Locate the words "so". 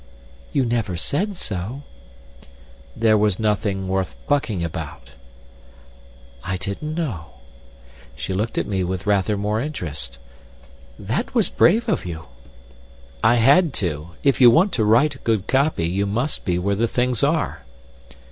1.35-1.83